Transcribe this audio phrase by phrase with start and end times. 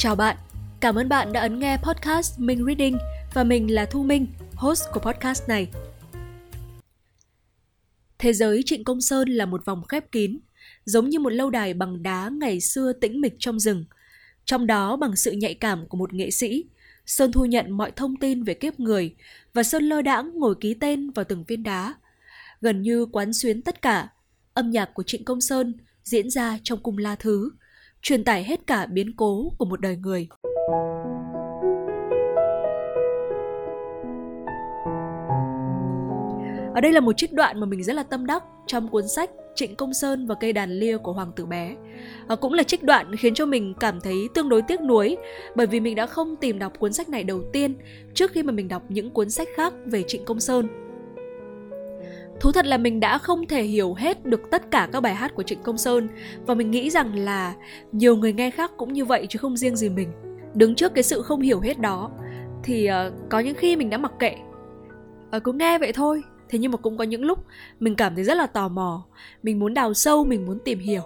[0.00, 0.36] Chào bạn,
[0.80, 2.98] cảm ơn bạn đã ấn nghe podcast Minh Reading
[3.34, 5.68] và mình là Thu Minh, host của podcast này.
[8.18, 10.38] Thế giới Trịnh Công Sơn là một vòng khép kín,
[10.84, 13.84] giống như một lâu đài bằng đá ngày xưa tĩnh mịch trong rừng.
[14.44, 16.64] Trong đó bằng sự nhạy cảm của một nghệ sĩ,
[17.06, 19.14] Sơn thu nhận mọi thông tin về kiếp người
[19.54, 21.94] và Sơn lơ đãng ngồi ký tên vào từng viên đá.
[22.60, 24.08] Gần như quán xuyến tất cả,
[24.54, 25.74] âm nhạc của Trịnh Công Sơn
[26.04, 27.50] diễn ra trong cung la thứ,
[28.02, 30.28] truyền tải hết cả biến cố của một đời người.
[36.74, 39.30] Ở đây là một trích đoạn mà mình rất là tâm đắc trong cuốn sách
[39.54, 41.76] Trịnh Công Sơn và cây đàn lia của Hoàng tử bé.
[42.28, 45.16] À, cũng là trích đoạn khiến cho mình cảm thấy tương đối tiếc nuối
[45.56, 47.74] bởi vì mình đã không tìm đọc cuốn sách này đầu tiên
[48.14, 50.87] trước khi mà mình đọc những cuốn sách khác về Trịnh Công Sơn.
[52.40, 55.34] Thú thật là mình đã không thể hiểu hết được tất cả các bài hát
[55.34, 56.08] của Trịnh Công Sơn.
[56.46, 57.54] Và mình nghĩ rằng là
[57.92, 60.12] nhiều người nghe khác cũng như vậy chứ không riêng gì mình.
[60.54, 62.10] Đứng trước cái sự không hiểu hết đó
[62.64, 64.36] thì uh, có những khi mình đã mặc kệ.
[65.36, 66.22] Uh, cứ nghe vậy thôi.
[66.48, 67.38] Thế nhưng mà cũng có những lúc
[67.80, 69.04] mình cảm thấy rất là tò mò.
[69.42, 71.02] Mình muốn đào sâu mình muốn tìm hiểu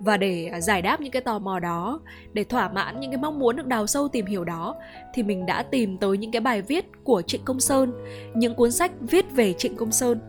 [0.00, 2.00] và để à, giải đáp những cái tò mò đó,
[2.32, 4.74] để thỏa mãn những cái mong muốn được đào sâu tìm hiểu đó,
[5.14, 7.92] thì mình đã tìm tới những cái bài viết của trịnh công sơn,
[8.34, 10.20] những cuốn sách viết về trịnh công sơn.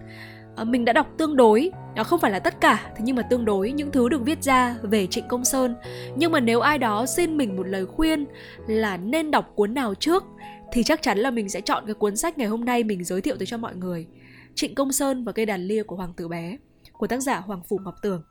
[0.56, 3.23] À, mình đã đọc tương đối nó không phải là tất cả, thế nhưng mà
[3.23, 5.76] tương đối những thứ được viết ra về trịnh công sơn.
[6.16, 8.26] Nhưng mà nếu ai đó xin mình một lời khuyên
[8.68, 10.23] là nên đọc cuốn nào trước,
[10.72, 13.22] thì chắc chắn là mình sẽ chọn cái cuốn sách ngày hôm nay mình giới
[13.22, 14.08] thiệu tới cho mọi người.
[14.56, 16.58] Trịnh Công Sơn và cây đàn lia của Hoàng tử bé,
[16.94, 18.22] của tác giả Hoàng Phủ Ngọc Tường.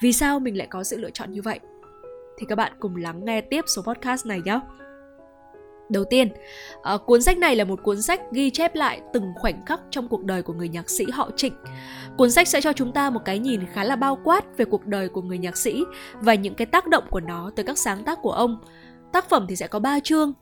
[0.00, 1.60] Vì sao mình lại có sự lựa chọn như vậy?
[2.38, 4.60] Thì các bạn cùng lắng nghe tiếp số podcast này nhé.
[5.88, 6.28] Đầu tiên,
[6.94, 10.08] uh, cuốn sách này là một cuốn sách ghi chép lại từng khoảnh khắc trong
[10.08, 11.54] cuộc đời của người nhạc sĩ họ Trịnh.
[12.18, 14.86] Cuốn sách sẽ cho chúng ta một cái nhìn khá là bao quát về cuộc
[14.86, 15.84] đời của người nhạc sĩ
[16.20, 18.64] và những cái tác động của nó tới các sáng tác của ông.
[19.12, 20.32] Tác phẩm thì sẽ có 3 chương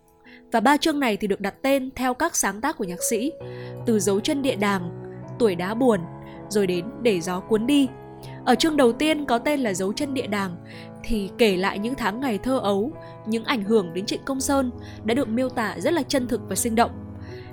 [0.53, 3.33] và ba chương này thì được đặt tên theo các sáng tác của nhạc sĩ,
[3.87, 4.91] từ dấu chân địa đàng,
[5.39, 6.01] tuổi đá buồn,
[6.49, 7.89] rồi đến để gió cuốn đi.
[8.45, 10.57] Ở chương đầu tiên có tên là dấu chân địa đàng
[11.03, 12.93] thì kể lại những tháng ngày thơ ấu,
[13.27, 14.71] những ảnh hưởng đến Trịnh Công Sơn
[15.05, 16.91] đã được miêu tả rất là chân thực và sinh động.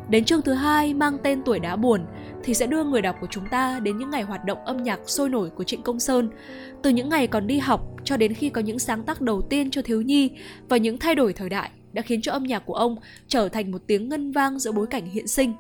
[0.10, 2.06] Đến chương thứ hai mang tên tuổi đá buồn
[2.44, 5.00] thì sẽ đưa người đọc của chúng ta đến những ngày hoạt động âm nhạc
[5.06, 6.30] sôi nổi của Trịnh Công Sơn,
[6.82, 9.72] từ những ngày còn đi học cho đến khi có những sáng tác đầu tiên
[9.72, 10.30] cho thiếu nhi
[10.70, 12.96] và những thay đổi thời đại đã khiến cho âm nhạc của ông
[13.28, 15.54] trở thành một tiếng ngân vang giữa bối cảnh hiện sinh.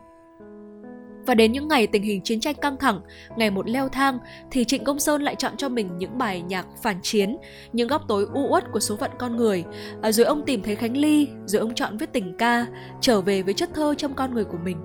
[1.31, 3.01] Và đến những ngày tình hình chiến tranh căng thẳng,
[3.35, 4.19] ngày một leo thang,
[4.51, 7.37] thì Trịnh Công Sơn lại chọn cho mình những bài nhạc phản chiến,
[7.73, 9.63] những góc tối u uất của số phận con người.
[10.01, 12.65] À, rồi ông tìm thấy Khánh Ly, rồi ông chọn viết tình ca,
[13.01, 14.77] trở về với chất thơ trong con người của mình.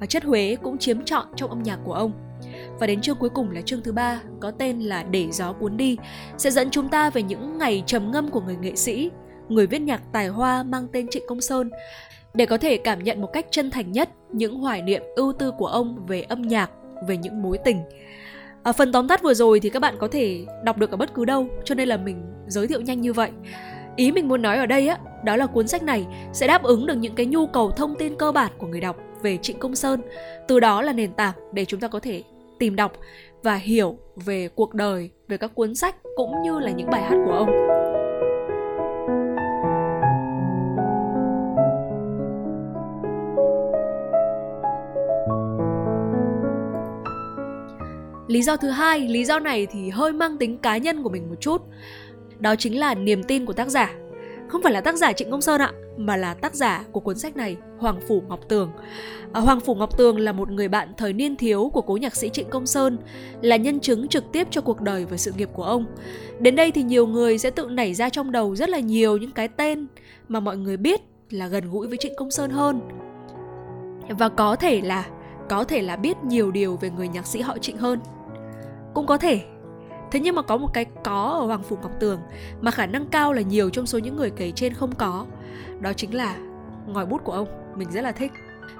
[0.00, 2.12] Và chất Huế cũng chiếm trọn trong âm nhạc của ông.
[2.80, 5.76] Và đến chương cuối cùng là chương thứ ba có tên là Để gió cuốn
[5.76, 5.96] đi
[6.38, 9.10] sẽ dẫn chúng ta về những ngày trầm ngâm của người nghệ sĩ
[9.48, 11.70] người viết nhạc tài hoa mang tên Trịnh Công Sơn
[12.34, 15.50] để có thể cảm nhận một cách chân thành nhất những hoài niệm ưu tư
[15.58, 16.70] của ông về âm nhạc,
[17.08, 17.78] về những mối tình.
[18.62, 21.14] Ở phần tóm tắt vừa rồi thì các bạn có thể đọc được ở bất
[21.14, 23.30] cứ đâu, cho nên là mình giới thiệu nhanh như vậy.
[23.96, 26.86] Ý mình muốn nói ở đây á, đó là cuốn sách này sẽ đáp ứng
[26.86, 29.74] được những cái nhu cầu thông tin cơ bản của người đọc về Trịnh Công
[29.74, 30.00] Sơn.
[30.48, 32.22] Từ đó là nền tảng để chúng ta có thể
[32.58, 32.92] tìm đọc
[33.42, 37.16] và hiểu về cuộc đời, về các cuốn sách cũng như là những bài hát
[37.26, 37.73] của ông.
[48.34, 51.28] Lý do thứ hai, lý do này thì hơi mang tính cá nhân của mình
[51.28, 51.62] một chút.
[52.38, 53.94] Đó chính là niềm tin của tác giả.
[54.48, 57.18] Không phải là tác giả Trịnh Công Sơn ạ, mà là tác giả của cuốn
[57.18, 58.70] sách này, Hoàng Phủ Ngọc Tường.
[59.32, 62.16] À, Hoàng Phủ Ngọc Tường là một người bạn thời niên thiếu của cố nhạc
[62.16, 62.98] sĩ Trịnh Công Sơn,
[63.40, 65.86] là nhân chứng trực tiếp cho cuộc đời và sự nghiệp của ông.
[66.38, 69.32] Đến đây thì nhiều người sẽ tự nảy ra trong đầu rất là nhiều những
[69.32, 69.86] cái tên
[70.28, 72.80] mà mọi người biết là gần gũi với Trịnh Công Sơn hơn.
[74.08, 75.06] Và có thể là
[75.48, 77.98] có thể là biết nhiều điều về người nhạc sĩ họ Trịnh hơn
[78.94, 79.40] cũng có thể.
[80.10, 82.20] Thế nhưng mà có một cái có ở hoàng phủ ngọc tường
[82.60, 85.26] mà khả năng cao là nhiều trong số những người kể trên không có.
[85.80, 86.36] Đó chính là
[86.86, 87.48] ngòi bút của ông.
[87.76, 88.32] Mình rất là thích.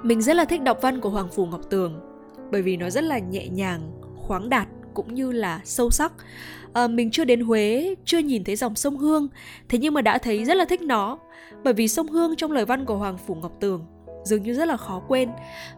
[0.03, 2.01] Mình rất là thích đọc văn của hoàng phủ ngọc tường
[2.51, 3.81] bởi vì nó rất là nhẹ nhàng
[4.17, 6.13] khoáng đạt cũng như là sâu sắc.
[6.73, 9.29] À, mình chưa đến huế chưa nhìn thấy dòng sông hương
[9.69, 11.19] thế nhưng mà đã thấy rất là thích nó
[11.65, 13.87] bởi vì sông hương trong lời văn của hoàng phủ ngọc tường
[14.25, 15.31] dường như rất là khó quên.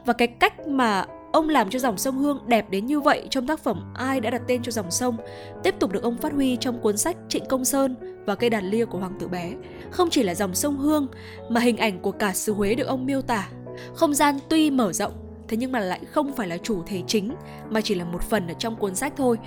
[0.05, 3.47] Và cái cách mà Ông làm cho dòng sông Hương đẹp đến như vậy trong
[3.47, 5.17] tác phẩm Ai đã đặt tên cho dòng sông,
[5.63, 7.97] tiếp tục được ông phát huy trong cuốn sách Trịnh Công Sơn
[8.27, 9.53] và cây đàn lia của Hoàng tử bé.
[9.91, 11.07] Không chỉ là dòng sông Hương
[11.49, 13.49] mà hình ảnh của cả xứ Huế được ông miêu tả.
[13.95, 15.13] Không gian tuy mở rộng
[15.49, 17.35] thế nhưng mà lại không phải là chủ thể chính
[17.71, 19.39] mà chỉ là một phần ở trong cuốn sách thôi.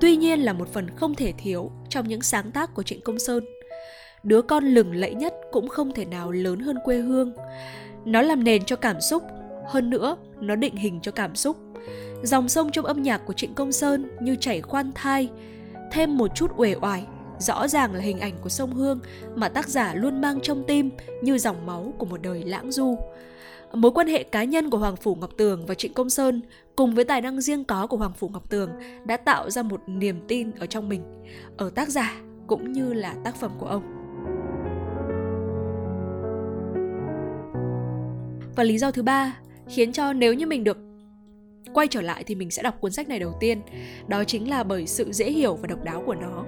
[0.00, 3.18] Tuy nhiên là một phần không thể thiếu trong những sáng tác của Trịnh Công
[3.18, 3.44] Sơn.
[4.22, 7.32] đứa con lừng lẫy nhất cũng không thể nào lớn hơn quê hương.
[8.04, 9.22] Nó làm nền cho cảm xúc,
[9.68, 11.56] hơn nữa nó định hình cho cảm xúc.
[12.22, 15.30] Dòng sông trong âm nhạc của Trịnh Công Sơn như chảy khoan thai,
[15.92, 17.06] thêm một chút uể oải,
[17.38, 19.00] rõ ràng là hình ảnh của sông Hương
[19.34, 20.90] mà tác giả luôn mang trong tim
[21.22, 22.98] như dòng máu của một đời lãng du.
[23.72, 26.40] Mối quan hệ cá nhân của Hoàng Phủ Ngọc Tường và Trịnh Công Sơn
[26.76, 28.70] cùng với tài năng riêng có của Hoàng Phủ Ngọc Tường
[29.04, 31.02] đã tạo ra một niềm tin ở trong mình,
[31.56, 32.12] ở tác giả
[32.46, 33.82] cũng như là tác phẩm của ông.
[38.56, 39.36] Và lý do thứ ba
[39.68, 40.78] khiến cho nếu như mình được
[41.72, 43.60] quay trở lại thì mình sẽ đọc cuốn sách này đầu tiên.
[44.08, 46.44] Đó chính là bởi sự dễ hiểu và độc đáo của nó.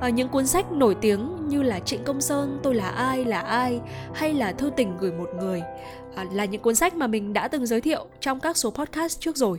[0.00, 3.40] À, những cuốn sách nổi tiếng như là trịnh công sơn tôi là ai là
[3.40, 3.80] ai
[4.14, 5.62] hay là thư tình gửi một người
[6.14, 9.20] à, là những cuốn sách mà mình đã từng giới thiệu trong các số podcast
[9.20, 9.58] trước rồi.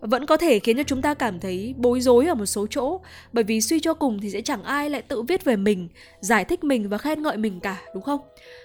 [0.00, 3.00] Vẫn có thể khiến cho chúng ta cảm thấy bối rối ở một số chỗ
[3.32, 5.88] bởi vì suy cho cùng thì sẽ chẳng ai lại tự viết về mình
[6.20, 8.20] giải thích mình và khen ngợi mình cả đúng không?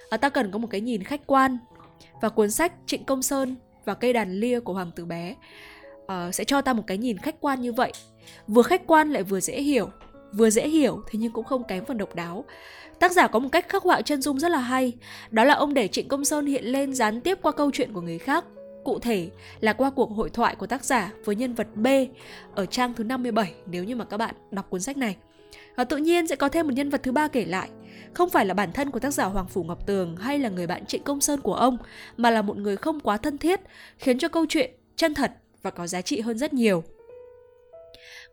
[0.10, 1.58] À, ta cần có một cái nhìn khách quan
[2.22, 3.56] và cuốn sách trịnh công sơn
[3.86, 5.36] và cây đàn lia của hoàng tử bé.
[6.04, 7.92] Uh, sẽ cho ta một cái nhìn khách quan như vậy.
[8.48, 9.90] Vừa khách quan lại vừa dễ hiểu.
[10.34, 12.46] Vừa dễ hiểu thế nhưng cũng không kém phần độc đáo.
[13.00, 14.94] Tác giả có một cách khắc họa chân dung rất là hay.
[15.32, 18.02] Đó là ông để trịnh công sơn hiện lên gián tiếp qua câu chuyện của
[18.02, 18.46] người khác.
[18.84, 19.30] Cụ thể
[19.60, 21.88] là qua cuộc hội thoại của tác giả với nhân vật B
[22.56, 25.16] ở trang thứ 57 nếu như mà các bạn đọc cuốn sách này.
[25.76, 27.70] Và tự nhiên sẽ có thêm một nhân vật thứ ba kể lại
[28.14, 30.68] không phải là bản thân của tác giả Hoàng Phủ Ngọc Tường hay là người
[30.68, 31.78] bạn Trịnh Công Sơn của ông,
[32.18, 33.62] mà là một người không quá thân thiết,
[33.98, 36.84] khiến cho câu chuyện chân thật và có giá trị hơn rất nhiều.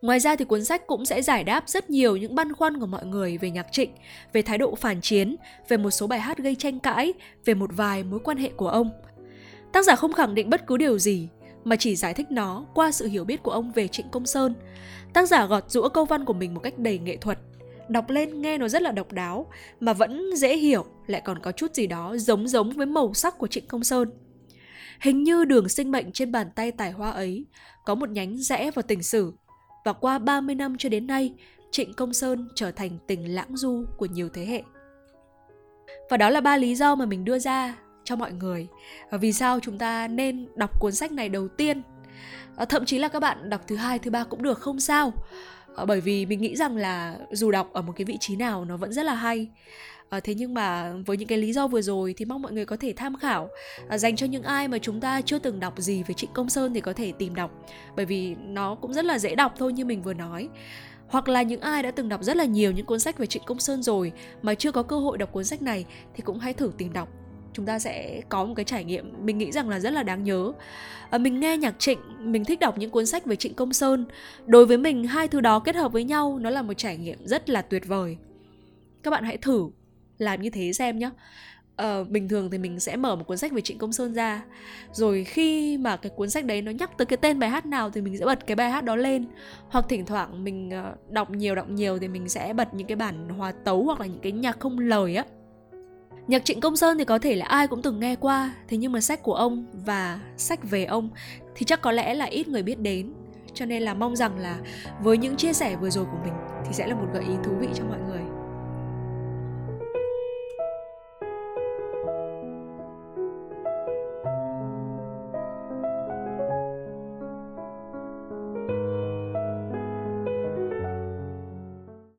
[0.01, 2.85] Ngoài ra thì cuốn sách cũng sẽ giải đáp rất nhiều những băn khoăn của
[2.85, 3.91] mọi người về nhạc trịnh,
[4.33, 5.35] về thái độ phản chiến,
[5.67, 7.13] về một số bài hát gây tranh cãi,
[7.45, 8.89] về một vài mối quan hệ của ông.
[9.71, 11.27] Tác giả không khẳng định bất cứ điều gì,
[11.63, 14.53] mà chỉ giải thích nó qua sự hiểu biết của ông về Trịnh Công Sơn.
[15.13, 17.39] Tác giả gọt rũa câu văn của mình một cách đầy nghệ thuật,
[17.89, 21.51] đọc lên nghe nó rất là độc đáo mà vẫn dễ hiểu lại còn có
[21.51, 24.09] chút gì đó giống giống với màu sắc của trịnh công sơn
[25.01, 27.45] hình như đường sinh mệnh trên bàn tay tài hoa ấy
[27.85, 29.33] có một nhánh rẽ vào tình sử
[29.85, 31.33] và qua 30 năm cho đến nay
[31.75, 34.63] Trịnh Công Sơn trở thành tình lãng du của nhiều thế hệ.
[36.09, 38.67] Và đó là ba lý do mà mình đưa ra cho mọi người
[39.11, 41.81] và vì sao chúng ta nên đọc cuốn sách này đầu tiên.
[42.55, 45.13] Ờ, thậm chí là các bạn đọc thứ hai, thứ ba cũng được không sao.
[45.75, 48.65] Ờ, bởi vì mình nghĩ rằng là dù đọc ở một cái vị trí nào
[48.65, 49.49] nó vẫn rất là hay.
[50.09, 52.65] À, thế nhưng mà với những cái lý do vừa rồi thì mong mọi người
[52.65, 53.49] có thể tham khảo.
[53.89, 56.49] À, dành cho những ai mà chúng ta chưa từng đọc gì về Trịnh Công
[56.49, 57.51] Sơn thì có thể tìm đọc
[57.95, 60.49] bởi vì nó cũng rất là dễ đọc thôi như mình vừa nói.
[61.07, 63.43] Hoặc là những ai đã từng đọc rất là nhiều những cuốn sách về Trịnh
[63.45, 64.11] Công Sơn rồi
[64.41, 65.85] mà chưa có cơ hội đọc cuốn sách này
[66.15, 67.09] thì cũng hãy thử tìm đọc
[67.55, 70.23] chúng ta sẽ có một cái trải nghiệm mình nghĩ rằng là rất là đáng
[70.23, 70.51] nhớ.
[71.09, 74.05] À, mình nghe nhạc trịnh mình thích đọc những cuốn sách về trịnh công sơn.
[74.45, 77.27] Đối với mình hai thứ đó kết hợp với nhau nó là một trải nghiệm
[77.27, 78.17] rất là tuyệt vời.
[79.03, 79.69] Các bạn hãy thử
[80.17, 81.09] làm như thế xem nhé
[81.75, 84.43] Ờ, bình thường thì mình sẽ mở một cuốn sách về Trịnh Công Sơn ra.
[84.91, 87.89] Rồi khi mà cái cuốn sách đấy nó nhắc tới cái tên bài hát nào
[87.89, 89.25] Thì mình sẽ bật cái bài hát đó lên.
[89.69, 92.95] Hoặc thỉnh thoảng mình ờ, đọc nhiều đọc nhiều Thì mình sẽ bật những cái
[92.95, 95.25] bản hòa tấu Hoặc là những cái nhạc không lời á.
[96.27, 98.91] Nhạc Trịnh Công Sơn thì có thể là ai cũng từng nghe qua, thế nhưng
[98.91, 101.09] mà sách của ông và sách về ông
[101.55, 103.13] thì chắc có lẽ là ít người biết đến.
[103.53, 104.57] Cho nên là mong rằng là
[105.01, 106.33] với những chia sẻ vừa rồi của mình
[106.65, 108.21] thì sẽ là một gợi ý thú vị cho mọi người.